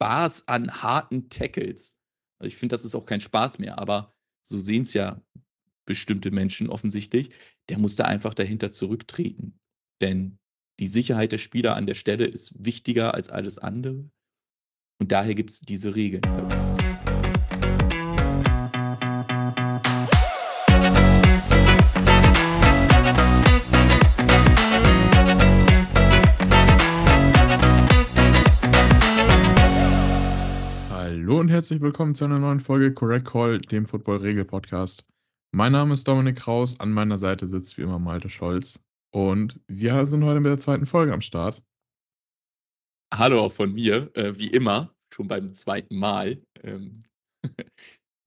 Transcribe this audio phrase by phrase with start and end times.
[0.00, 1.98] Spaß an harten Tackles.
[2.40, 5.22] Also ich finde, das ist auch kein Spaß mehr, aber so sehen es ja
[5.86, 7.30] bestimmte Menschen offensichtlich.
[7.68, 9.58] Der muss da einfach dahinter zurücktreten.
[10.00, 10.38] Denn
[10.80, 14.10] die Sicherheit der Spieler an der Stelle ist wichtiger als alles andere.
[15.00, 16.79] Und daher gibt es diese Regeln bei uns.
[31.60, 35.06] Herzlich willkommen zu einer neuen Folge Correct Call, dem Football-Regel-Podcast.
[35.54, 38.80] Mein Name ist Dominik Kraus, an meiner Seite sitzt wie immer Malte Scholz
[39.12, 41.62] und wir sind heute mit der zweiten Folge am Start.
[43.12, 46.42] Hallo auch von mir, äh, wie immer, schon beim zweiten Mal.
[46.62, 47.00] Ähm,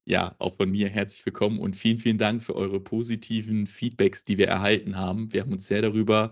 [0.08, 4.38] ja, auch von mir herzlich willkommen und vielen, vielen Dank für eure positiven Feedbacks, die
[4.38, 5.32] wir erhalten haben.
[5.32, 6.30] Wir haben uns sehr darüber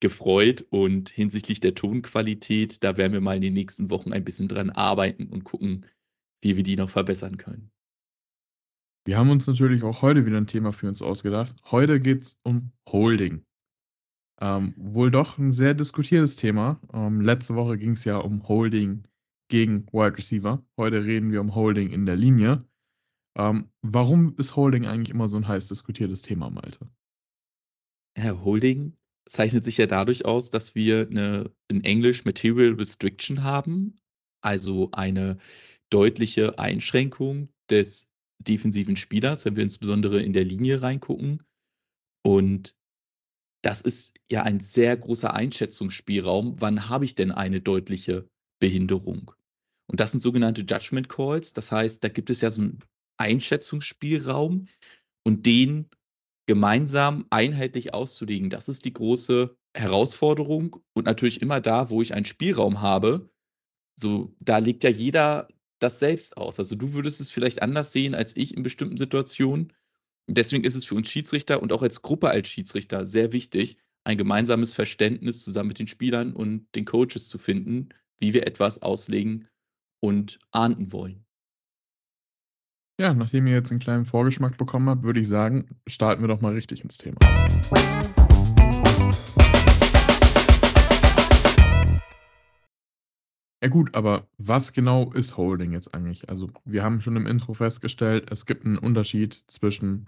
[0.00, 4.48] gefreut und hinsichtlich der Tonqualität, da werden wir mal in den nächsten Wochen ein bisschen
[4.48, 5.84] dran arbeiten und gucken,
[6.42, 7.70] wie wir die noch verbessern können.
[9.04, 11.56] Wir haben uns natürlich auch heute wieder ein Thema für uns ausgedacht.
[11.70, 13.44] Heute geht es um Holding.
[14.40, 16.80] Ähm, wohl doch ein sehr diskutiertes Thema.
[16.92, 19.04] Ähm, letzte Woche ging es ja um Holding
[19.48, 20.64] gegen Wide Receiver.
[20.76, 22.64] Heute reden wir um Holding in der Linie.
[23.36, 26.88] Ähm, warum ist Holding eigentlich immer so ein heiß diskutiertes Thema, Malte?
[28.16, 33.96] Ja, Holding zeichnet sich ja dadurch aus, dass wir eine, in Englisch Material Restriction haben,
[34.42, 35.38] also eine
[35.92, 41.42] deutliche Einschränkung des defensiven Spielers, wenn wir insbesondere in der Linie reingucken.
[42.24, 42.74] Und
[43.62, 46.60] das ist ja ein sehr großer Einschätzungsspielraum.
[46.60, 48.28] Wann habe ich denn eine deutliche
[48.60, 49.32] Behinderung?
[49.86, 51.52] Und das sind sogenannte Judgment Calls.
[51.52, 52.80] Das heißt, da gibt es ja so einen
[53.18, 54.68] Einschätzungsspielraum
[55.24, 55.88] und den
[56.46, 60.76] gemeinsam einheitlich auszulegen, das ist die große Herausforderung.
[60.92, 63.30] Und natürlich immer da, wo ich einen Spielraum habe,
[63.98, 65.48] so, da legt ja jeder
[65.82, 66.58] das selbst aus.
[66.58, 69.72] Also du würdest es vielleicht anders sehen als ich in bestimmten Situationen.
[70.28, 74.18] Deswegen ist es für uns Schiedsrichter und auch als Gruppe als Schiedsrichter sehr wichtig, ein
[74.18, 79.48] gemeinsames Verständnis zusammen mit den Spielern und den Coaches zu finden, wie wir etwas auslegen
[80.00, 81.26] und ahnden wollen.
[82.98, 86.40] Ja, nachdem ihr jetzt einen kleinen Vorgeschmack bekommen habt, würde ich sagen, starten wir doch
[86.40, 87.28] mal richtig ins Thema.
[93.62, 96.28] Ja gut, aber was genau ist Holding jetzt eigentlich?
[96.28, 100.06] Also wir haben schon im Intro festgestellt, es gibt einen Unterschied zwischen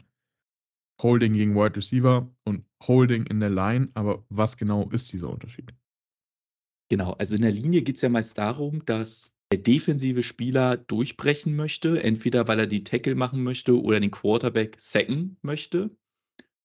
[1.01, 5.73] Holding gegen Wide Receiver und Holding in der Line, aber was genau ist dieser Unterschied?
[6.91, 11.55] Genau, also in der Linie geht es ja meist darum, dass der defensive Spieler durchbrechen
[11.55, 15.97] möchte, entweder weil er die Tackle machen möchte oder den Quarterback sacken möchte.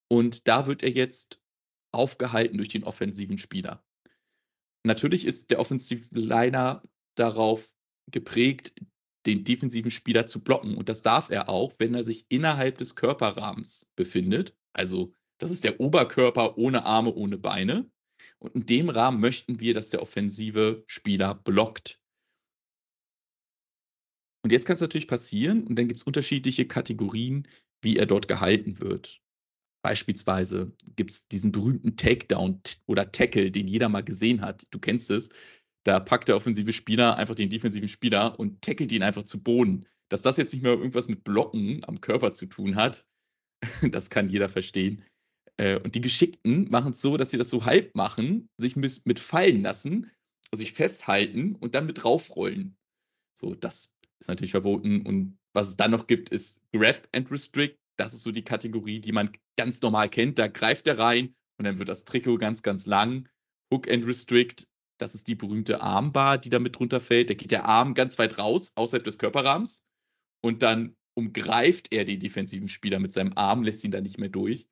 [0.08, 1.40] Und da wird er jetzt
[1.92, 3.84] aufgehalten durch den offensiven Spieler.
[4.84, 6.82] Natürlich ist der Offensive Liner
[7.16, 7.74] darauf
[8.12, 8.74] geprägt,
[9.26, 10.76] den defensiven Spieler zu blocken.
[10.76, 14.56] Und das darf er auch, wenn er sich innerhalb des Körperrahmens befindet.
[14.74, 17.90] Also das ist der Oberkörper ohne Arme, ohne Beine.
[18.40, 22.02] Und in dem Rahmen möchten wir, dass der offensive Spieler blockt.
[24.44, 27.48] Und jetzt kann es natürlich passieren, und dann gibt es unterschiedliche Kategorien,
[27.82, 29.22] wie er dort gehalten wird.
[29.82, 34.68] Beispielsweise gibt es diesen berühmten Takedown oder Tackle, den jeder mal gesehen hat.
[34.72, 35.30] Du kennst es.
[35.84, 39.86] Da packt der offensive Spieler einfach den defensiven Spieler und tackelt ihn einfach zu Boden.
[40.10, 43.06] Dass das jetzt nicht mehr irgendwas mit Blocken am Körper zu tun hat,
[43.92, 45.04] das kann jeder verstehen.
[45.58, 49.20] Äh, und die Geschickten machen es so, dass sie das so halb machen, sich mit
[49.20, 50.12] fallen lassen,
[50.54, 52.78] sich festhalten und dann mit draufrollen.
[53.38, 55.06] So, das ist natürlich verboten.
[55.06, 57.76] Und was es dann noch gibt, ist Grab and Restrict.
[58.00, 60.40] Das ist so die Kategorie, die man ganz normal kennt.
[60.40, 63.28] Da greift er rein und dann wird das Trikot ganz, ganz lang.
[63.74, 64.66] Hook and Restrict,
[64.98, 67.30] das ist die berühmte Armbar, die da mit drunter fällt.
[67.30, 69.86] Da geht der Arm ganz weit raus, außerhalb des Körperrahmens.
[70.42, 74.30] Und dann umgreift er den defensiven Spieler mit seinem Arm, lässt ihn dann nicht mehr
[74.30, 74.70] durch.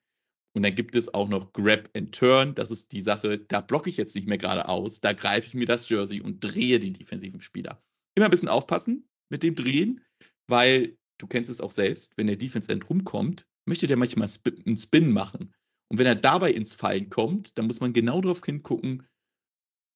[0.55, 2.55] Und dann gibt es auch noch Grab and Turn.
[2.55, 5.01] Das ist die Sache, da blocke ich jetzt nicht mehr gerade aus.
[5.01, 7.83] Da greife ich mir das Jersey und drehe den defensiven Spieler.
[8.15, 10.01] Immer ein bisschen aufpassen mit dem Drehen,
[10.47, 14.29] weil du kennst es auch selbst, wenn der Defense End rumkommt, möchte der manchmal
[14.65, 15.53] einen Spin machen.
[15.89, 19.07] Und wenn er dabei ins Fallen kommt, dann muss man genau darauf hingucken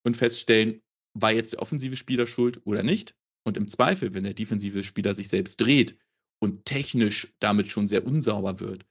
[0.04, 0.82] und feststellen,
[1.14, 3.16] war jetzt der offensive Spieler schuld oder nicht.
[3.44, 5.98] Und im Zweifel, wenn der defensive Spieler sich selbst dreht
[6.40, 8.86] und technisch damit schon sehr unsauber wird,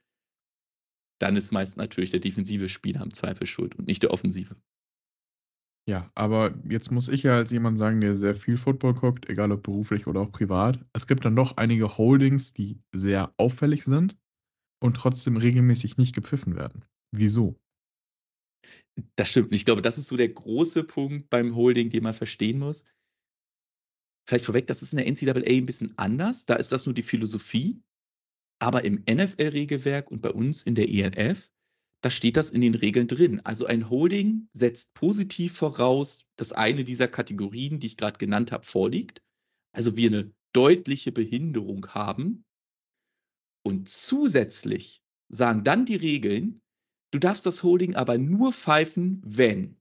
[1.19, 4.57] dann ist meist natürlich der defensive Spieler im Zweifel schuld und nicht der offensive.
[5.91, 9.51] Ja, aber jetzt muss ich ja als jemand sagen, der sehr viel Football guckt, egal
[9.51, 10.79] ob beruflich oder auch privat.
[10.93, 14.17] Es gibt dann doch einige Holdings, die sehr auffällig sind
[14.81, 16.85] und trotzdem regelmäßig nicht gepfiffen werden.
[17.11, 17.59] Wieso?
[19.17, 19.53] Das stimmt.
[19.53, 22.85] Ich glaube, das ist so der große Punkt beim Holding, den man verstehen muss.
[24.29, 26.47] vielleicht vorweg, das ist in der NCAA ein bisschen anders.
[26.47, 27.83] Da ist das nur die Philosophie.
[28.63, 31.51] Aber im NFL-Regelwerk und bei uns in der ELF,
[32.03, 33.41] da steht das in den Regeln drin.
[33.45, 38.67] Also ein Holding setzt positiv voraus, dass eine dieser Kategorien, die ich gerade genannt habe,
[38.67, 39.23] vorliegt.
[39.73, 42.45] Also wir eine deutliche Behinderung haben.
[43.63, 46.63] Und zusätzlich sagen dann die Regeln,
[47.13, 49.79] du darfst das Holding aber nur pfeifen, wenn.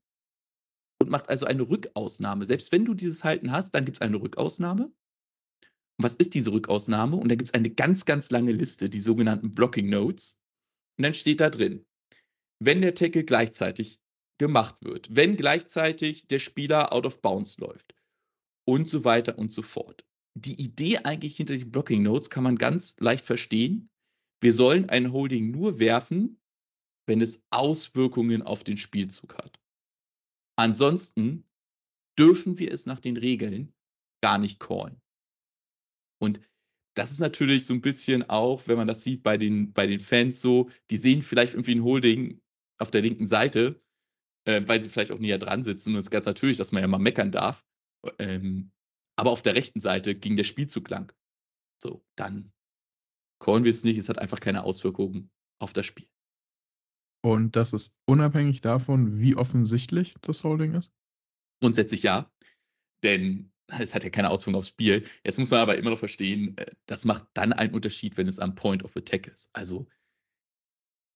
[1.02, 2.44] Und macht also eine Rückausnahme.
[2.44, 4.88] Selbst wenn du dieses Halten hast, dann gibt es eine Rückausnahme.
[4.88, 7.16] Und was ist diese Rückausnahme?
[7.16, 10.38] Und da gibt es eine ganz, ganz lange Liste, die sogenannten Blocking Notes.
[10.98, 11.86] Und dann steht da drin,
[12.60, 14.00] wenn der Tackle gleichzeitig
[14.38, 17.96] gemacht wird, wenn gleichzeitig der Spieler out of bounds läuft
[18.66, 20.06] und so weiter und so fort.
[20.36, 23.90] Die Idee eigentlich hinter den Blocking Notes kann man ganz leicht verstehen.
[24.42, 26.40] Wir sollen ein Holding nur werfen,
[27.08, 29.60] wenn es Auswirkungen auf den Spielzug hat.
[30.56, 31.46] Ansonsten
[32.18, 33.74] dürfen wir es nach den Regeln
[34.22, 35.02] gar nicht callen.
[36.22, 36.40] Und
[36.96, 40.00] das ist natürlich so ein bisschen auch, wenn man das sieht bei den, bei den
[40.00, 42.42] Fans so, die sehen vielleicht irgendwie ein Holding
[42.80, 43.82] auf der linken Seite,
[44.46, 45.92] äh, weil sie vielleicht auch näher dran sitzen.
[45.92, 47.66] Und es ist ganz natürlich, dass man ja mal meckern darf.
[48.18, 48.72] Ähm,
[49.18, 51.14] aber auf der rechten Seite ging der Spielzug lang.
[51.82, 52.52] So, dann
[53.40, 53.98] callen wir es nicht.
[53.98, 55.30] Es hat einfach keine Auswirkungen
[55.62, 56.08] auf das Spiel.
[57.22, 60.94] Und das ist unabhängig davon, wie offensichtlich das Holding ist?
[61.62, 62.32] Grundsätzlich ja.
[63.04, 65.06] Denn es hat ja keine Auswirkungen aufs Spiel.
[65.26, 68.40] Jetzt muss man aber immer noch verstehen, äh, das macht dann einen Unterschied, wenn es
[68.40, 69.50] am Point of Attack ist.
[69.54, 69.88] Also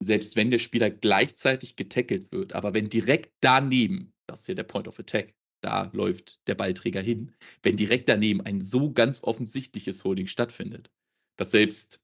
[0.04, 4.64] selbst wenn der Spieler gleichzeitig getackelt wird, aber wenn direkt daneben, das ist ja der
[4.64, 10.04] Point of Attack, da läuft der Ballträger hin, wenn direkt daneben ein so ganz offensichtliches
[10.04, 10.92] Holding stattfindet,
[11.38, 12.02] dass selbst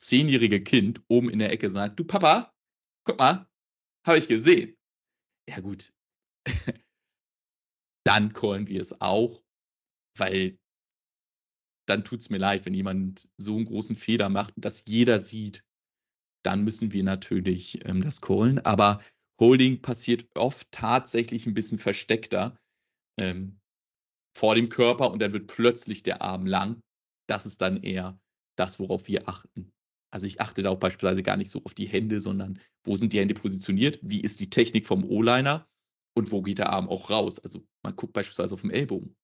[0.00, 2.52] zehnjährige Kind oben in der Ecke sagt, du Papa,
[3.04, 3.48] guck mal,
[4.06, 4.76] habe ich gesehen.
[5.48, 5.92] Ja gut,
[8.04, 9.42] dann callen wir es auch,
[10.16, 10.58] weil
[11.88, 15.18] dann tut es mir leid, wenn jemand so einen großen Fehler macht und das jeder
[15.18, 15.64] sieht,
[16.42, 18.58] dann müssen wir natürlich ähm, das callen.
[18.60, 19.00] Aber
[19.40, 22.58] Holding passiert oft tatsächlich ein bisschen versteckter
[23.18, 23.60] ähm,
[24.36, 26.80] vor dem Körper und dann wird plötzlich der Arm lang.
[27.28, 28.18] Das ist dann eher
[28.56, 29.72] das, worauf wir achten.
[30.12, 33.12] Also ich achte da auch beispielsweise gar nicht so auf die Hände, sondern wo sind
[33.12, 33.98] die Hände positioniert?
[34.02, 35.66] Wie ist die Technik vom O-Liner?
[36.14, 37.38] Und wo geht der Arm auch raus?
[37.38, 39.16] Also man guckt beispielsweise auf den Ellbogen.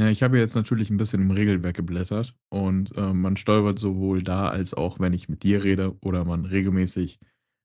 [0.00, 4.22] Ja, ich habe jetzt natürlich ein bisschen im Regelwerk geblättert und äh, man stolpert sowohl
[4.22, 7.20] da als auch, wenn ich mit dir rede oder man regelmäßig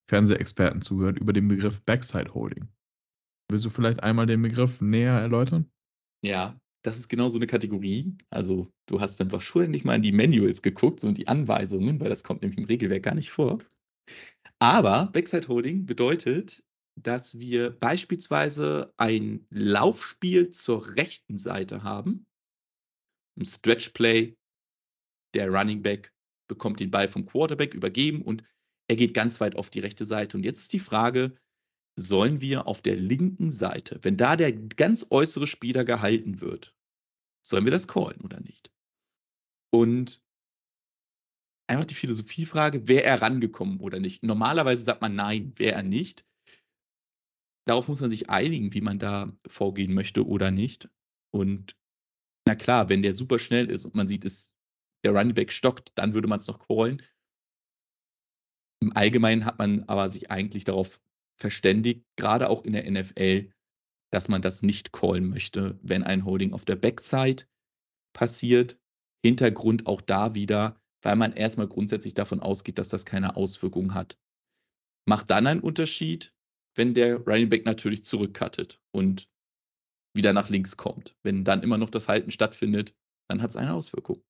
[0.10, 2.68] Fernsehexperten zuhört, über den Begriff Backside Holding.
[3.50, 5.72] Willst du vielleicht einmal den Begriff näher erläutern?
[6.26, 8.18] Ja, das ist genau so eine Kategorie.
[8.32, 12.10] Also du hast schon nicht mal in die Manuals geguckt so in die Anweisungen, weil
[12.10, 13.60] das kommt nämlich im Regelwerk gar nicht vor.
[14.60, 16.65] Aber Backside Holding bedeutet,
[16.96, 22.26] dass wir beispielsweise ein Laufspiel zur rechten Seite haben,
[23.38, 24.38] ein Stretch Play,
[25.34, 26.14] der Running Back
[26.48, 28.44] bekommt den Ball vom Quarterback übergeben und
[28.88, 30.38] er geht ganz weit auf die rechte Seite.
[30.38, 31.36] Und jetzt ist die Frage,
[31.98, 36.76] sollen wir auf der linken Seite, wenn da der ganz äußere Spieler gehalten wird,
[37.46, 38.72] sollen wir das callen oder nicht?
[39.74, 40.22] Und
[41.68, 44.24] einfach die Philosophiefrage, wäre er rangekommen oder nicht?
[44.24, 46.26] Normalerweise sagt man nein, wäre er nicht.
[47.68, 50.90] Darauf muss man sich einigen, wie man da vorgehen möchte oder nicht.
[51.32, 51.76] Und
[52.48, 54.54] na klar, wenn der super schnell ist und man sieht, es,
[55.04, 57.02] der Running Back stockt, dann würde man es noch callen.
[58.82, 61.02] Im Allgemeinen hat man aber sich eigentlich darauf
[61.40, 63.52] verständigt, gerade auch in der NFL,
[64.12, 67.46] dass man das nicht callen möchte, wenn ein Holding auf der Backside
[68.14, 68.80] passiert.
[69.26, 74.20] Hintergrund auch da wieder, weil man erstmal grundsätzlich davon ausgeht, dass das keine Auswirkungen hat.
[75.08, 76.35] Macht dann einen Unterschied,
[76.76, 79.30] wenn der Running Back natürlich zurückcuttet und
[80.16, 81.16] wieder nach links kommt.
[81.24, 82.96] Wenn dann immer noch das Halten stattfindet,
[83.30, 84.24] dann hat es eine Auswirkung.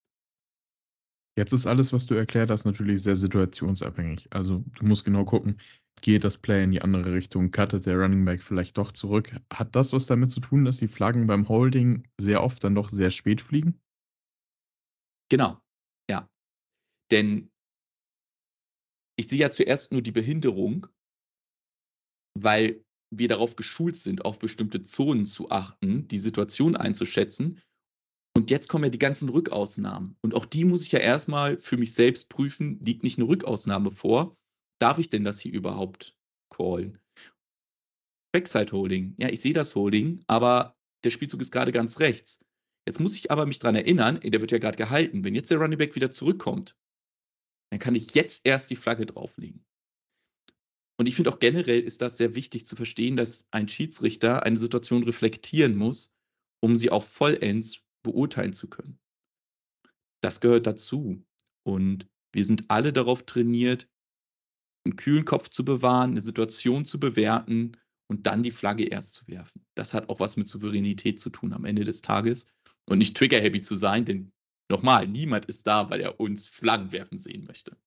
[1.37, 4.29] Jetzt ist alles, was du erklärt hast, natürlich sehr situationsabhängig.
[4.31, 5.59] Also du musst genau gucken,
[6.01, 9.35] geht das Play in die andere Richtung, cuttet der Running Back vielleicht doch zurück.
[9.51, 12.89] Hat das was damit zu tun, dass die Flaggen beim Holding sehr oft dann doch
[12.91, 13.81] sehr spät fliegen?
[15.29, 15.59] Genau,
[16.09, 16.29] ja.
[17.11, 17.51] Denn
[19.17, 20.87] ich sehe ja zuerst nur die Behinderung
[22.35, 27.61] weil wir darauf geschult sind, auf bestimmte Zonen zu achten, die Situation einzuschätzen.
[28.35, 30.17] Und jetzt kommen ja die ganzen Rückausnahmen.
[30.21, 33.91] Und auch die muss ich ja erstmal für mich selbst prüfen, liegt nicht eine Rückausnahme
[33.91, 34.35] vor?
[34.79, 36.17] Darf ich denn das hier überhaupt
[36.49, 36.99] callen?
[38.33, 39.15] Backside Holding.
[39.17, 40.75] Ja, ich sehe das Holding, aber
[41.05, 42.41] der Spielzug ist gerade ganz rechts.
[42.85, 45.23] Jetzt muss ich aber mich daran erinnern, der wird ja gerade gehalten.
[45.23, 46.75] Wenn jetzt der Running Back wieder zurückkommt,
[47.71, 49.65] dann kann ich jetzt erst die Flagge drauflegen.
[50.97, 54.57] Und ich finde auch generell ist das sehr wichtig zu verstehen, dass ein Schiedsrichter eine
[54.57, 56.15] Situation reflektieren muss
[56.65, 58.99] um sie auch vollends beurteilen zu können.
[60.23, 61.23] Das gehört dazu.
[61.63, 63.87] Und wir sind alle darauf trainiert,
[64.83, 69.27] einen kühlen Kopf zu bewahren, eine Situation zu bewerten und dann die Flagge erst zu
[69.27, 69.63] werfen.
[69.75, 72.47] Das hat auch was mit Souveränität zu tun am Ende des Tages
[72.85, 74.31] und nicht trigger-happy zu sein, denn
[74.69, 77.77] nochmal, niemand ist da, weil er uns Flaggen werfen sehen möchte.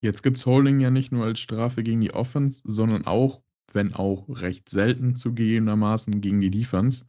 [0.00, 4.28] Jetzt gibt's Holding ja nicht nur als Strafe gegen die Offense, sondern auch, wenn auch
[4.28, 7.04] recht selten zugegebenermaßen, gegen die Defense.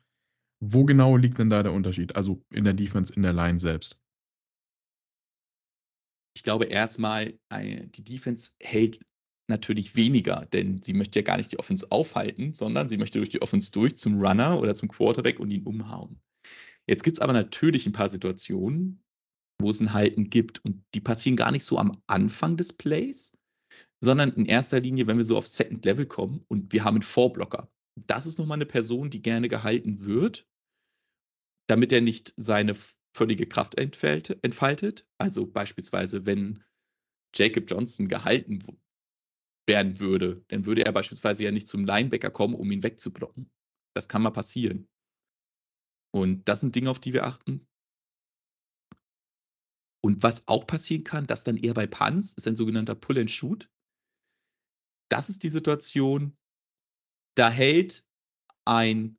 [0.60, 2.15] Wo genau liegt denn da der Unterschied?
[2.15, 3.98] Also in der Defense, in der Line selbst?
[6.36, 9.00] Ich glaube erstmal, die Defense hält
[9.48, 13.29] natürlich weniger, denn sie möchte ja gar nicht die Offense aufhalten, sondern sie möchte durch
[13.29, 16.19] die Offense durch zum Runner oder zum Quarterback und ihn umhauen.
[16.88, 19.03] Jetzt gibt es aber natürlich ein paar Situationen,
[19.61, 20.63] wo es ein Halten gibt.
[20.65, 23.37] Und die passieren gar nicht so am Anfang des Plays,
[24.03, 27.03] sondern in erster Linie, wenn wir so auf Second Level kommen und wir haben einen
[27.03, 27.69] Vorblocker.
[27.95, 30.47] Das ist nochmal eine Person, die gerne gehalten wird,
[31.67, 32.75] damit er nicht seine
[33.15, 35.07] völlige Kraft entfaltet.
[35.17, 36.63] Also beispielsweise, wenn
[37.35, 38.59] Jacob Johnson gehalten
[39.67, 43.51] werden würde, dann würde er beispielsweise ja nicht zum Linebacker kommen, um ihn wegzublocken.
[43.95, 44.87] Das kann mal passieren.
[46.11, 47.67] Und das sind Dinge, auf die wir achten.
[50.01, 53.32] Und was auch passieren kann, das dann eher bei Punts, ist ein sogenannter Pull and
[53.32, 53.70] Shoot.
[55.10, 56.38] Das ist die Situation,
[57.36, 58.06] da hält
[58.65, 59.18] ein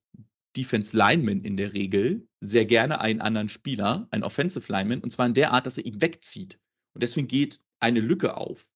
[0.56, 5.26] Defense Lineman in der Regel sehr gerne einen anderen Spieler, einen Offensive Lineman, und zwar
[5.26, 6.58] in der Art, dass er ihn wegzieht.
[6.94, 8.68] Und deswegen geht eine Lücke auf.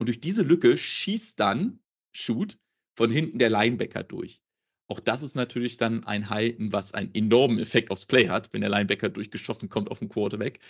[0.00, 1.80] Und durch diese Lücke schießt dann,
[2.12, 2.58] Shoot,
[2.96, 4.42] von hinten der Linebacker durch.
[4.90, 8.62] Auch das ist natürlich dann ein Halten, was einen enormen Effekt aufs Play hat, wenn
[8.62, 10.60] der Linebacker durchgeschossen kommt auf den Quarterback.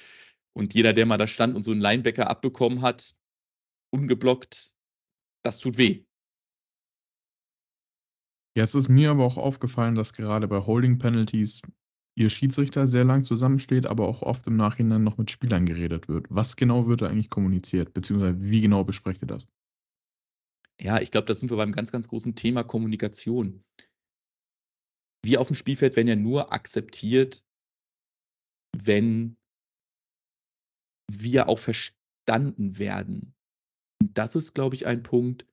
[0.56, 3.14] Und jeder, der mal da stand und so einen Linebacker abbekommen hat,
[3.90, 4.74] ungeblockt,
[5.44, 6.04] das tut weh.
[8.56, 11.62] Jetzt ist mir aber auch aufgefallen, dass gerade bei Holding Penalties
[12.16, 16.26] ihr Schiedsrichter sehr lang zusammensteht, aber auch oft im Nachhinein noch mit Spielern geredet wird.
[16.28, 19.46] Was genau wird da eigentlich kommuniziert, beziehungsweise wie genau besprecht ihr das?
[20.80, 23.64] Ja, ich glaube, da sind wir beim ganz, ganz großen Thema Kommunikation.
[25.24, 27.44] Wir auf dem Spielfeld werden ja nur akzeptiert,
[28.76, 29.37] wenn
[31.10, 33.34] wir auch verstanden werden.
[34.00, 35.46] Und das ist, glaube ich, ein Punkt,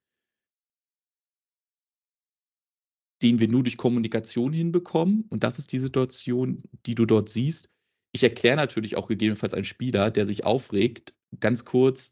[3.21, 5.25] den wir nur durch Kommunikation hinbekommen.
[5.29, 7.69] Und das ist die Situation, die du dort siehst.
[8.11, 12.11] Ich erkläre natürlich auch gegebenenfalls einen Spieler, der sich aufregt, ganz kurz,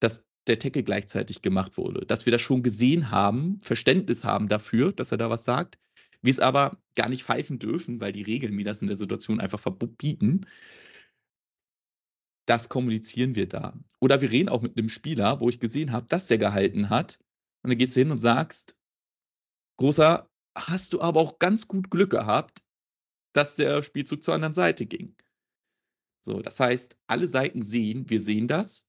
[0.00, 4.92] dass der Tackle gleichzeitig gemacht wurde, dass wir das schon gesehen haben, Verständnis haben dafür,
[4.92, 5.78] dass er da was sagt,
[6.20, 9.40] wir es aber gar nicht pfeifen dürfen, weil die Regeln mir das in der Situation
[9.40, 10.46] einfach verbieten
[12.46, 13.78] das kommunizieren wir da.
[14.00, 17.18] Oder wir reden auch mit einem Spieler, wo ich gesehen habe, dass der gehalten hat.
[17.62, 18.76] Und dann gehst du hin und sagst,
[19.78, 22.64] großer, hast du aber auch ganz gut Glück gehabt,
[23.34, 25.16] dass der Spielzug zur anderen Seite ging.
[26.24, 28.86] So, das heißt, alle Seiten sehen, wir sehen das,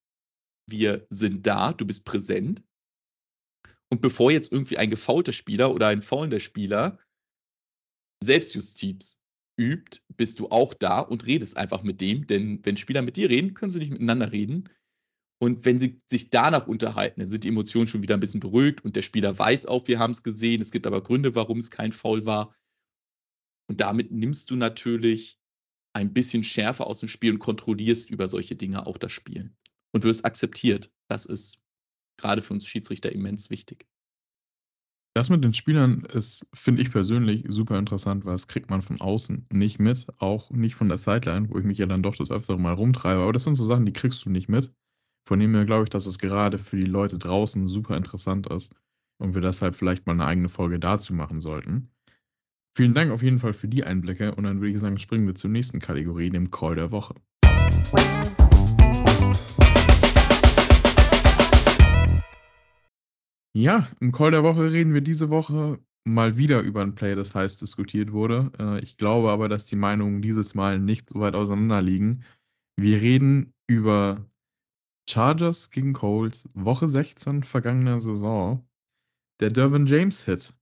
[0.69, 2.63] wir sind da, du bist präsent.
[3.91, 6.99] Und bevor jetzt irgendwie ein gefaulter Spieler oder ein faulender Spieler
[8.23, 9.19] Selbstjustiz
[9.57, 12.27] übt, bist du auch da und redest einfach mit dem.
[12.27, 14.69] Denn wenn Spieler mit dir reden, können sie nicht miteinander reden.
[15.39, 18.85] Und wenn sie sich danach unterhalten, dann sind die Emotionen schon wieder ein bisschen beruhigt
[18.85, 20.61] und der Spieler weiß auch, wir haben es gesehen.
[20.61, 22.55] Es gibt aber Gründe, warum es kein Foul war.
[23.69, 25.37] Und damit nimmst du natürlich
[25.93, 29.53] ein bisschen Schärfe aus dem Spiel und kontrollierst über solche Dinge auch das Spiel.
[29.91, 30.91] Und wirst akzeptiert.
[31.07, 31.61] Das ist
[32.17, 33.85] gerade für uns Schiedsrichter immens wichtig.
[35.15, 38.99] Das mit den Spielern ist, finde ich persönlich, super interessant, weil das kriegt man von
[38.99, 42.31] außen nicht mit, auch nicht von der Sideline, wo ich mich ja dann doch das
[42.31, 43.21] öftere mal rumtreibe.
[43.21, 44.73] Aber das sind so Sachen, die kriegst du nicht mit.
[45.27, 48.73] Von dem her glaube ich, dass es gerade für die Leute draußen super interessant ist
[49.19, 51.91] und wir deshalb vielleicht mal eine eigene Folge dazu machen sollten.
[52.77, 55.35] Vielen Dank auf jeden Fall für die Einblicke und dann würde ich sagen, springen wir
[55.35, 57.15] zur nächsten Kategorie, dem Call der Woche.
[63.55, 67.35] Ja, im Call der Woche reden wir diese Woche mal wieder über ein Play, das
[67.35, 68.51] heiß diskutiert wurde.
[68.59, 72.23] Äh, ich glaube aber, dass die Meinungen dieses Mal nicht so weit auseinander liegen.
[72.77, 74.25] Wir reden über
[75.07, 78.67] Chargers gegen Colts, Woche 16 vergangener Saison.
[79.39, 80.55] Der Dervin James Hit.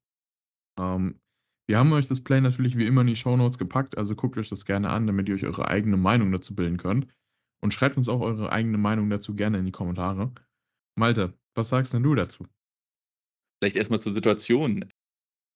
[0.77, 1.19] Ähm,
[1.67, 4.37] wir haben euch das Play natürlich wie immer in die Show Notes gepackt, also guckt
[4.37, 7.07] euch das gerne an, damit ihr euch eure eigene Meinung dazu bilden könnt.
[7.63, 10.33] Und schreibt uns auch eure eigene Meinung dazu gerne in die Kommentare.
[10.97, 12.45] Malte, was sagst denn du dazu?
[13.61, 14.85] Vielleicht erstmal zur Situation.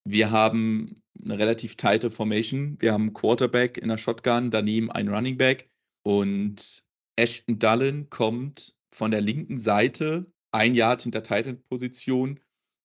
[0.07, 2.77] Wir haben eine relativ tighte Formation.
[2.79, 5.69] Wir haben einen Quarterback in der Shotgun, daneben einen Running Back
[6.03, 6.83] und
[7.17, 12.39] Ashton Dullen kommt von der linken Seite ein Yard hinter Titan-Position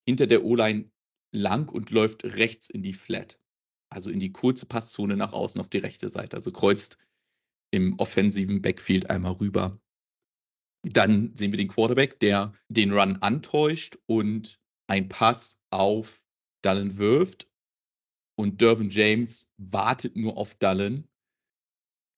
[0.07, 0.89] hinter der O-Line
[1.31, 3.39] lang und läuft rechts in die Flat.
[3.91, 6.97] also in die kurze Passzone nach außen auf die rechte Seite, also kreuzt
[7.71, 9.79] im offensiven Backfield einmal rüber.
[10.83, 14.60] Dann sehen wir den Quarterback, der den Run antäuscht und
[14.91, 16.21] ein Pass auf
[16.61, 17.49] Dallin wirft.
[18.37, 21.07] Und Dervin James wartet nur auf Dallin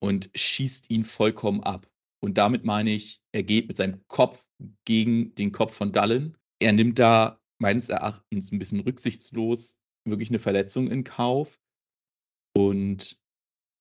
[0.01, 1.87] und schießt ihn vollkommen ab.
[2.19, 4.43] Und damit meine ich, er geht mit seinem Kopf
[4.85, 6.35] gegen den Kopf von Dallin.
[6.59, 11.59] Er nimmt da meines Erachtens ein bisschen rücksichtslos wirklich eine Verletzung in Kauf
[12.57, 13.19] und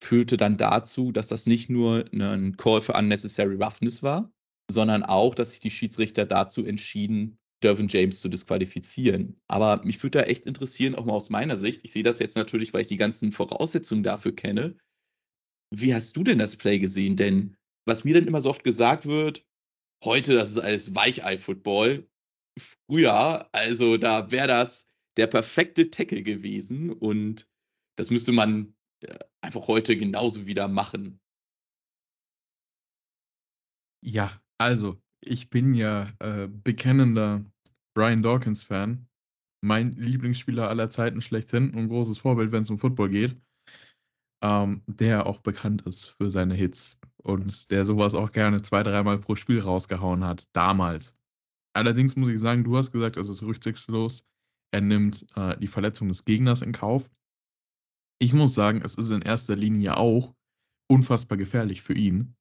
[0.05, 4.31] führte dann dazu, dass das nicht nur ein Call für unnecessary roughness war,
[4.71, 9.41] sondern auch, dass sich die Schiedsrichter dazu entschieden, Dervin James zu disqualifizieren.
[9.49, 11.85] Aber mich würde da echt interessieren, auch mal aus meiner Sicht.
[11.85, 14.77] Ich sehe das jetzt natürlich, weil ich die ganzen Voraussetzungen dafür kenne.
[15.71, 17.17] Wie hast du denn das Play gesehen?
[17.17, 19.45] Denn was mir dann immer so oft gesagt wird,
[20.05, 22.09] heute, das ist alles Weichei-Football.
[22.59, 27.49] Früher, also da wäre das der perfekte Tackle gewesen und
[27.97, 31.21] das müsste man äh, einfach heute genauso wieder machen.
[34.05, 37.45] Ja, also ich bin ja äh, bekennender
[37.95, 39.07] Brian Dawkins-Fan.
[39.65, 43.41] Mein Lieblingsspieler aller Zeiten schlechthin und großes Vorbild, wenn es um Football geht.
[44.43, 49.19] Ähm, der auch bekannt ist für seine Hits und der sowas auch gerne zwei, dreimal
[49.19, 51.17] pro Spiel rausgehauen hat, damals.
[51.75, 54.25] Allerdings muss ich sagen, du hast gesagt, es ist rücksichtslos.
[54.73, 57.09] Er nimmt äh, die Verletzung des Gegners in Kauf.
[58.21, 60.35] Ich muss sagen, es ist in erster Linie auch
[60.91, 62.35] unfassbar gefährlich für ihn,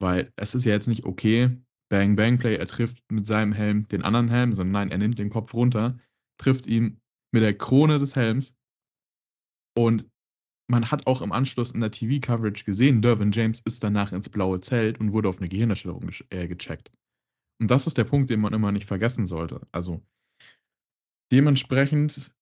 [0.00, 1.60] weil es ist ja jetzt nicht okay,
[1.90, 5.18] Bang Bang Play, er trifft mit seinem Helm den anderen Helm, sondern nein, er nimmt
[5.18, 5.98] den Kopf runter,
[6.38, 7.00] trifft ihn
[7.32, 8.56] mit der Krone des Helms
[9.76, 10.08] und
[10.68, 14.60] man hat auch im Anschluss in der TV-Coverage gesehen, Dervin James ist danach ins blaue
[14.60, 16.92] Zelt und wurde auf eine Gehirnerschütterung ge äh, gecheckt.
[17.60, 19.60] Und das ist der Punkt, den man immer nicht vergessen sollte.
[19.72, 20.00] Also
[21.32, 22.32] dementsprechend,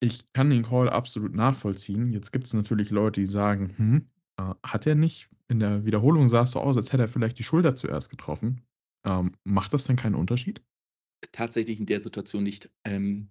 [0.00, 2.10] ich kann den Call absolut nachvollziehen.
[2.10, 5.30] Jetzt gibt es natürlich Leute, die sagen, hm, äh, hat er nicht?
[5.48, 8.62] In der Wiederholung sah es so aus, als hätte er vielleicht die Schulter zuerst getroffen.
[9.04, 10.62] Ähm, macht das denn keinen Unterschied?
[11.32, 12.70] Tatsächlich in der Situation nicht.
[12.84, 13.30] Ähm,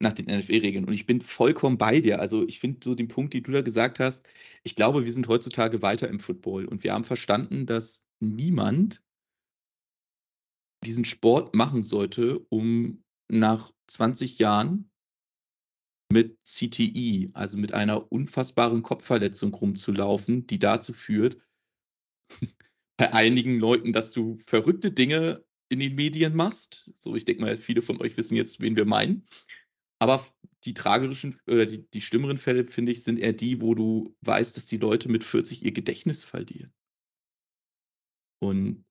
[0.00, 0.84] nach den NFE-Regeln.
[0.84, 2.20] Und ich bin vollkommen bei dir.
[2.20, 4.24] Also ich finde so den Punkt, den du da gesagt hast,
[4.62, 9.02] ich glaube, wir sind heutzutage weiter im Football und wir haben verstanden, dass niemand
[10.84, 14.90] diesen Sport machen sollte, um nach 20 Jahren
[16.12, 21.38] mit CTI, also mit einer unfassbaren Kopfverletzung rumzulaufen, die dazu führt,
[22.96, 26.92] bei einigen Leuten, dass du verrückte Dinge in den Medien machst.
[26.96, 29.26] So, ich denke mal, viele von euch wissen jetzt, wen wir meinen.
[29.98, 30.24] Aber
[30.64, 34.56] die tragischen oder die, die schlimmeren Fälle, finde ich, sind eher die, wo du weißt,
[34.56, 36.72] dass die Leute mit 40 ihr Gedächtnis verlieren.
[38.40, 38.84] Und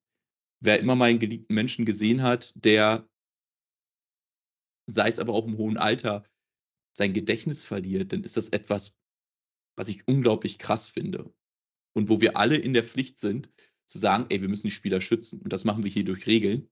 [0.60, 3.08] wer immer mal einen geliebten Menschen gesehen hat, der,
[4.88, 6.26] sei es aber auch im hohen Alter,
[6.96, 8.96] sein Gedächtnis verliert, dann ist das etwas,
[9.76, 11.34] was ich unglaublich krass finde.
[11.96, 13.52] Und wo wir alle in der Pflicht sind,
[13.94, 15.40] zu sagen, ey, wir müssen die Spieler schützen.
[15.40, 16.68] Und das machen wir hier durch Regeln.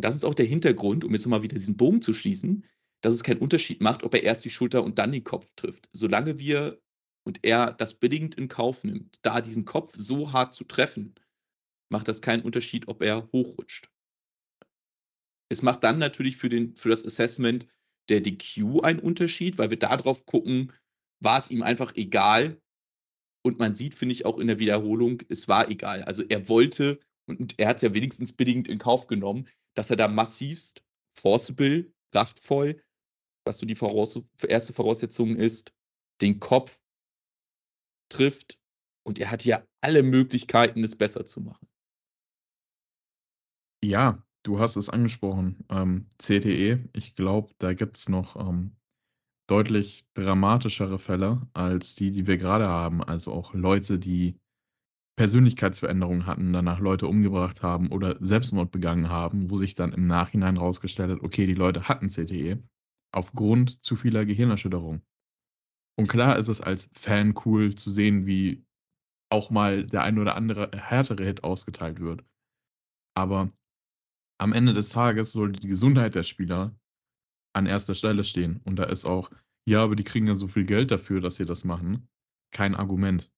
[0.00, 2.64] Das ist auch der Hintergrund, um jetzt nochmal wieder diesen Bogen zu schließen,
[3.00, 5.90] dass es keinen Unterschied macht, ob er erst die Schulter und dann den Kopf trifft.
[5.92, 6.80] Solange wir
[7.24, 11.16] und er das billigend in Kauf nimmt, da diesen Kopf so hart zu treffen,
[11.90, 13.90] macht das keinen Unterschied, ob er hochrutscht.
[15.50, 17.66] Es macht dann natürlich für, den, für das Assessment
[18.08, 20.72] der DQ einen Unterschied, weil wir darauf gucken,
[21.18, 22.62] war es ihm einfach egal.
[23.42, 26.02] Und man sieht, finde ich, auch in der Wiederholung, es war egal.
[26.02, 29.96] Also er wollte, und er hat es ja wenigstens billigend in Kauf genommen, dass er
[29.96, 30.82] da massivst
[31.14, 32.82] forcible, kraftvoll
[33.44, 35.72] was so die Voraus erste Voraussetzung ist,
[36.20, 36.80] den Kopf
[38.08, 38.58] trifft
[39.04, 41.68] und er hat ja alle Möglichkeiten, es besser zu machen.
[43.82, 45.64] Ja, du hast es angesprochen.
[45.70, 48.76] Ähm, CTE, ich glaube, da gibt es noch ähm,
[49.50, 53.02] deutlich dramatischere Fälle als die, die wir gerade haben.
[53.02, 54.38] Also auch Leute, die
[55.16, 60.56] Persönlichkeitsveränderungen hatten, danach Leute umgebracht haben oder Selbstmord begangen haben, wo sich dann im Nachhinein
[60.56, 62.62] rausgestellt hat, okay, die Leute hatten CTE
[63.12, 65.02] aufgrund zu vieler Gehirnerschütterung.
[65.98, 68.64] Und klar ist es als Fan cool zu sehen, wie
[69.30, 72.24] auch mal der ein oder andere härtere Hit ausgeteilt wird.
[73.14, 73.52] Aber
[74.40, 76.74] am Ende des Tages sollte die Gesundheit der Spieler
[77.52, 78.60] an erster Stelle stehen.
[78.64, 79.30] Und da ist auch,
[79.66, 82.08] ja, aber die kriegen ja so viel Geld dafür, dass sie das machen,
[82.52, 83.30] kein Argument.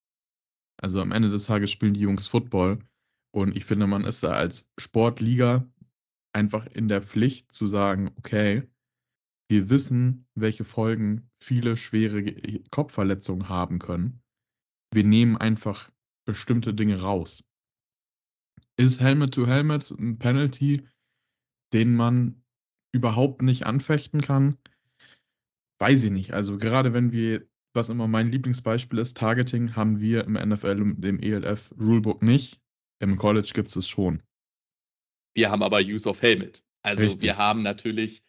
[0.81, 2.79] Also am Ende des Tages spielen die Jungs Football.
[3.35, 5.67] Und ich finde, man ist da als Sportliga
[6.35, 8.69] einfach in der Pflicht zu sagen, okay,
[9.49, 12.23] wir wissen, welche Folgen viele schwere
[12.71, 14.23] Kopfverletzungen haben können.
[14.93, 15.91] Wir nehmen einfach
[16.27, 17.45] bestimmte Dinge raus.
[18.79, 20.89] Ist Helmet to Helmet ein Penalty,
[21.73, 22.42] den man
[22.93, 24.59] überhaupt nicht anfechten kann?
[25.79, 26.33] Weiß ich nicht.
[26.33, 31.05] Also gerade wenn wir was immer mein Lieblingsbeispiel ist, Targeting haben wir im NFL und
[31.05, 32.61] im ELF Rulebook nicht.
[33.01, 34.23] Im College gibt es schon.
[35.35, 36.63] Wir haben aber Use of Helmet.
[36.83, 37.23] Also Richtig.
[37.23, 38.23] wir haben natürlich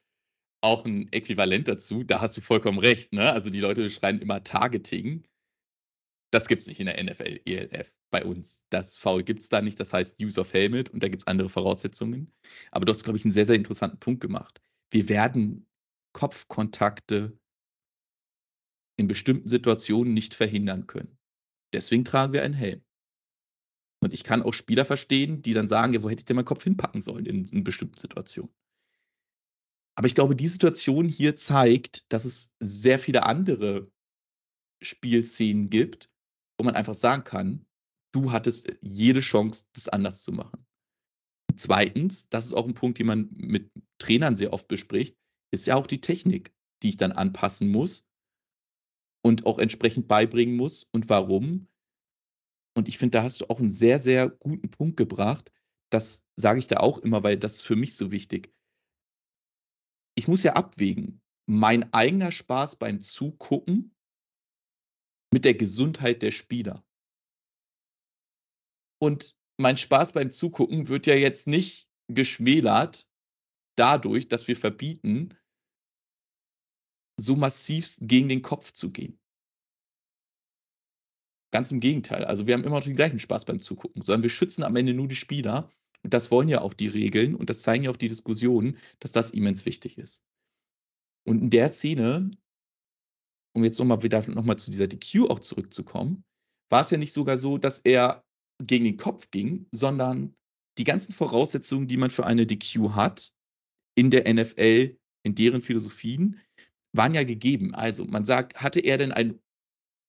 [0.61, 2.03] auch ein Äquivalent dazu.
[2.03, 3.11] Da hast du vollkommen recht.
[3.11, 3.31] Ne?
[3.31, 5.23] Also die Leute schreien immer Targeting.
[6.33, 8.65] Das gibt es nicht in der NFL, ELF bei uns.
[8.71, 9.79] Das Foul gibt es da nicht.
[9.79, 12.33] Das heißt Use of Helmet und da gibt es andere Voraussetzungen.
[12.71, 14.59] Aber du hast, glaube ich, einen sehr, sehr interessanten Punkt gemacht.
[14.89, 15.67] Wir werden
[16.13, 17.37] Kopfkontakte
[18.97, 21.19] in bestimmten Situationen nicht verhindern können.
[21.71, 22.83] Deswegen tragen wir einen Helm.
[24.03, 26.45] Und ich kann auch Spieler verstehen, die dann sagen, ja, wo hätte ich denn meinen
[26.45, 28.53] Kopf hinpacken sollen in, in bestimmten Situationen.
[29.95, 33.91] Aber ich glaube, die Situation hier zeigt, dass es sehr viele andere
[34.81, 36.09] Spielszenen gibt,
[36.57, 37.65] wo man einfach sagen kann,
[38.13, 40.65] du hattest jede Chance, das anders zu machen.
[41.55, 45.17] Zweitens, das ist auch ein Punkt, den man mit Trainern sehr oft bespricht,
[45.51, 48.05] ist ja auch die Technik, die ich dann anpassen muss
[49.23, 50.89] und auch entsprechend beibringen muss.
[50.91, 51.67] Und warum?
[52.75, 55.51] Und ich finde, da hast du auch einen sehr, sehr guten Punkt gebracht.
[55.91, 58.51] Das sage ich da auch immer, weil das ist für mich so wichtig.
[60.15, 63.95] Ich muss ja abwägen, mein eigener Spaß beim Zugucken
[65.33, 66.85] mit der Gesundheit der Spieler.
[69.01, 73.09] Und mein Spaß beim Zugucken wird ja jetzt nicht geschmälert
[73.75, 75.35] dadurch, dass wir verbieten,
[77.19, 79.19] so massivst gegen den Kopf zu gehen.
[81.51, 82.25] Ganz im Gegenteil.
[82.25, 84.93] Also wir haben immer noch den gleichen Spaß beim Zugucken, sondern wir schützen am Ende
[84.93, 85.67] nur die Spieler.
[86.03, 89.11] Und das wollen ja auch die Regeln und das zeigen ja auch die Diskussionen, dass
[89.11, 90.23] das immens wichtig ist.
[91.25, 92.31] Und in der Szene,
[93.55, 96.23] um jetzt nochmal wieder nochmal zu dieser DQ auch zurückzukommen,
[96.69, 98.23] war es ja nicht sogar so, dass er
[98.61, 100.35] gegen den Kopf ging, sondern
[100.77, 103.31] die ganzen Voraussetzungen, die man für eine DQ hat,
[103.95, 106.39] in der NFL, in deren Philosophien,
[106.95, 107.75] waren ja gegeben.
[107.75, 109.39] Also man sagt, hatte er denn einen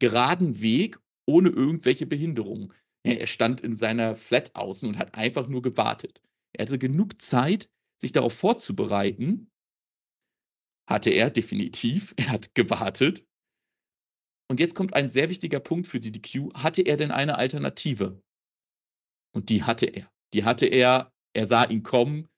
[0.00, 2.72] geraden Weg ohne irgendwelche Behinderungen?
[3.06, 6.22] Ja, er stand in seiner Flat außen und hat einfach nur gewartet.
[6.56, 7.68] Er hatte genug Zeit,
[8.00, 9.50] sich darauf vorzubereiten.
[10.88, 12.14] Hatte er definitiv.
[12.16, 13.26] Er hat gewartet.
[14.50, 16.54] Und jetzt kommt ein sehr wichtiger Punkt für die DQ.
[16.54, 18.22] Hatte er denn eine Alternative?
[19.34, 20.10] Und die hatte er.
[20.32, 21.12] Die hatte er.
[21.34, 22.28] Er sah ihn kommen.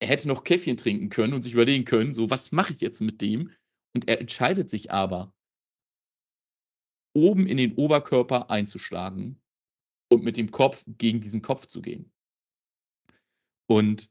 [0.00, 3.00] Er hätte noch Käffchen trinken können und sich überlegen können, so, was mache ich jetzt
[3.00, 3.52] mit dem?
[3.94, 5.34] Und er entscheidet sich aber,
[7.16, 9.40] oben in den Oberkörper einzuschlagen
[10.08, 12.12] und mit dem Kopf gegen diesen Kopf zu gehen.
[13.68, 14.10] Und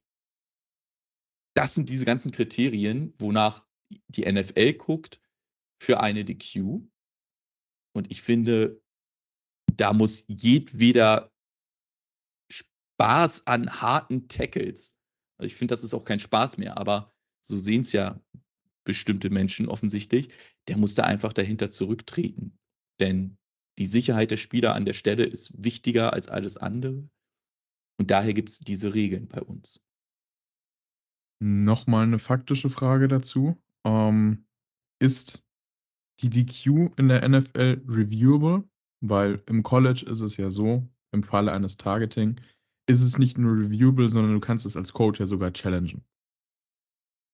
[1.56, 3.65] das sind diese ganzen Kriterien, wonach
[4.10, 5.22] die NFL guckt
[5.82, 6.82] für eine DQ.
[7.98, 8.82] Und ich finde,
[9.74, 11.32] da muss jedweder
[12.52, 14.98] Spaß an harten Tackles.
[15.38, 18.20] Also ich finde, das ist auch kein Spaß mehr, aber so sehen es ja
[18.86, 20.30] bestimmte Menschen offensichtlich.
[20.68, 22.58] Der muss da einfach dahinter zurücktreten.
[23.00, 23.38] Denn
[23.78, 27.08] die Sicherheit der Spieler an der Stelle ist wichtiger als alles andere.
[28.00, 29.84] Und daher gibt es diese Regeln bei uns.
[31.40, 33.58] Nochmal eine faktische Frage dazu.
[33.86, 34.46] Ähm,
[35.00, 35.44] ist
[36.21, 38.63] die DQ in der NFL reviewable?
[39.01, 42.39] Weil im College ist es ja so, im Falle eines Targeting,
[42.89, 46.03] ist es nicht nur reviewable, sondern du kannst es als Coach ja sogar challengen.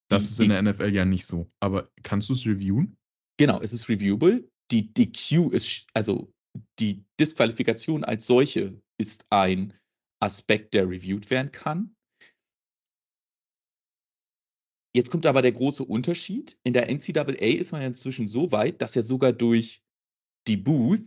[0.09, 1.49] Das Die- ist in der NFL ja nicht so.
[1.59, 2.97] Aber kannst du es reviewen?
[3.37, 4.49] Genau, es ist reviewable.
[4.71, 6.31] Die DQ ist, also
[6.79, 9.73] die Disqualifikation als solche ist ein
[10.21, 11.92] Aspekt, der reviewed werden kann.
[14.95, 16.57] Jetzt kommt aber der große Unterschied.
[16.63, 19.83] In der NCAA ist man ja inzwischen so weit, dass ja sogar durch
[20.47, 21.01] die Booth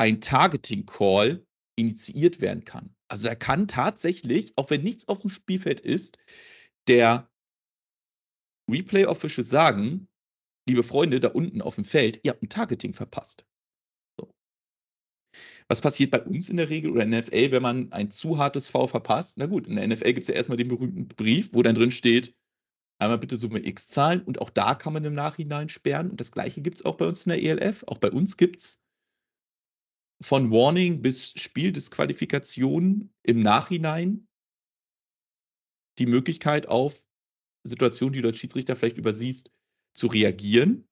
[0.00, 2.94] ein Targeting Call initiiert werden kann.
[3.08, 6.18] Also da kann tatsächlich, auch wenn nichts auf dem Spielfeld ist,
[6.88, 7.30] der
[8.70, 10.08] Replay Official sagen,
[10.68, 13.46] liebe Freunde, da unten auf dem Feld, ihr habt ein Targeting verpasst.
[15.70, 18.38] Was passiert bei uns in der Regel oder in der NFL, wenn man ein zu
[18.38, 19.36] hartes V verpasst?
[19.36, 21.90] Na gut, in der NFL gibt es ja erstmal den berühmten Brief, wo dann drin
[21.90, 22.34] steht,
[22.98, 26.10] einmal bitte Summe X zahlen und auch da kann man im Nachhinein sperren.
[26.10, 27.84] Und das gleiche gibt es auch bei uns in der ELF.
[27.86, 28.80] Auch bei uns gibt es
[30.22, 34.26] von Warning bis Spieldisqualifikation im Nachhinein
[35.98, 37.06] die Möglichkeit auf
[37.64, 39.50] Situationen, die du als Schiedsrichter vielleicht übersiehst,
[39.92, 40.87] zu reagieren.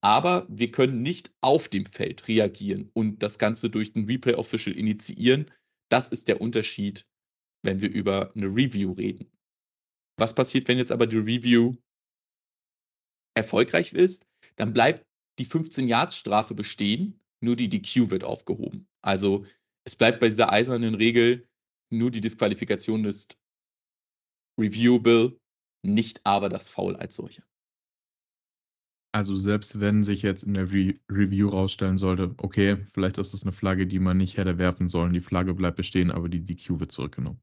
[0.00, 4.76] Aber wir können nicht auf dem Feld reagieren und das Ganze durch den Replay Official
[4.76, 5.50] initiieren.
[5.90, 7.06] Das ist der Unterschied,
[7.62, 9.30] wenn wir über eine Review reden.
[10.16, 11.76] Was passiert, wenn jetzt aber die Review
[13.34, 14.26] erfolgreich ist?
[14.56, 15.04] Dann bleibt
[15.38, 18.88] die 15-Yards-Strafe bestehen, nur die DQ wird aufgehoben.
[19.02, 19.46] Also
[19.84, 21.48] es bleibt bei dieser eisernen Regel,
[21.90, 23.38] nur die Disqualifikation ist
[24.58, 25.38] reviewable,
[25.82, 27.42] nicht aber das Foul als solche.
[29.18, 33.42] Also selbst wenn sich jetzt in der Re Review rausstellen sollte, okay, vielleicht ist das
[33.42, 35.12] eine Flagge, die man nicht hätte werfen sollen.
[35.12, 37.40] Die Flagge bleibt bestehen, aber die DQ wird zurückgenommen.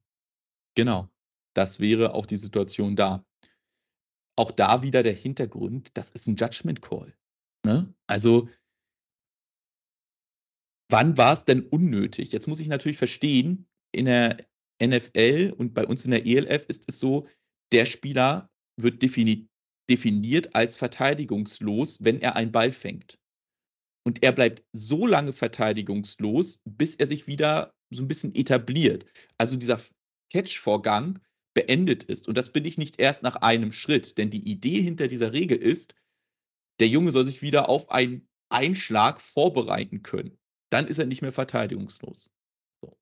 [0.78, 1.10] Genau.
[1.54, 3.26] Das wäre auch die Situation da.
[4.38, 7.14] Auch da wieder der Hintergrund, das ist ein Judgment Call.
[7.66, 7.94] Ne?
[8.08, 8.48] Also,
[10.90, 12.32] wann war es denn unnötig?
[12.32, 14.38] Jetzt muss ich natürlich verstehen, in der
[14.82, 17.28] NFL und bei uns in der ELF ist es so,
[17.74, 19.50] der Spieler wird defini
[19.90, 23.20] definiert als verteidigungslos, wenn er einen Ball fängt.
[24.04, 29.06] Und er bleibt so lange verteidigungslos, bis er sich wieder so ein bisschen etabliert.
[29.38, 29.80] Also dieser
[30.32, 31.20] Catch-Vorgang
[31.56, 32.28] beendet ist.
[32.28, 35.58] Und das bin ich nicht erst nach einem Schritt, denn die Idee hinter dieser Regel
[35.58, 35.96] ist,
[36.80, 40.38] der Junge soll sich wieder auf einen Einschlag vorbereiten können.
[40.70, 42.30] Dann ist er nicht mehr verteidigungslos.
[42.82, 42.98] So.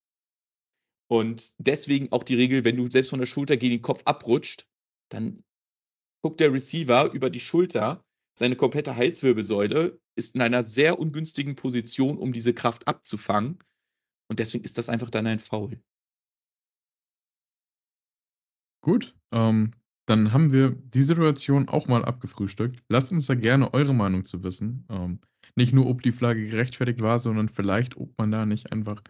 [1.09, 4.67] Und deswegen auch die Regel, wenn du selbst von der Schulter gegen den Kopf abrutscht,
[5.09, 5.43] dann
[6.23, 8.03] guckt der Receiver über die Schulter,
[8.35, 13.59] seine komplette Halswirbelsäule ist in einer sehr ungünstigen Position, um diese Kraft abzufangen.
[14.29, 15.79] Und deswegen ist das einfach dann ein Foul.
[18.81, 19.71] Gut, ähm,
[20.07, 22.83] dann haben wir die Situation auch mal abgefrühstückt.
[22.89, 24.85] Lasst uns da gerne eure Meinung zu wissen.
[24.89, 25.19] Ähm,
[25.55, 29.01] nicht nur, ob die Flagge gerechtfertigt war, sondern vielleicht, ob man da nicht einfach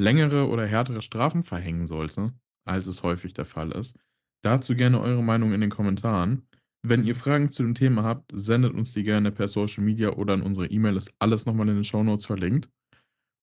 [0.00, 2.32] längere oder härtere Strafen verhängen sollte,
[2.64, 3.98] als es häufig der Fall ist.
[4.42, 6.46] Dazu gerne eure Meinung in den Kommentaren.
[6.84, 10.34] Wenn ihr Fragen zu dem Thema habt, sendet uns die gerne per Social Media oder
[10.34, 10.96] an unsere E-Mail.
[10.96, 12.68] Ist alles nochmal in den Show Notes verlinkt.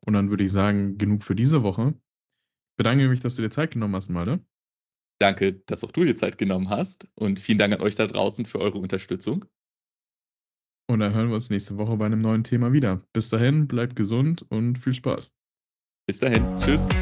[0.05, 1.93] Und dann würde ich sagen, genug für diese Woche.
[2.71, 4.45] Ich bedanke mich, dass du dir Zeit genommen hast, Malte.
[5.21, 8.45] Danke, dass auch du dir Zeit genommen hast und vielen Dank an euch da draußen
[8.45, 9.45] für eure Unterstützung.
[10.89, 12.99] Und dann hören wir uns nächste Woche bei einem neuen Thema wieder.
[13.13, 15.31] Bis dahin, bleibt gesund und viel Spaß.
[16.07, 16.99] Bis dahin, tschüss.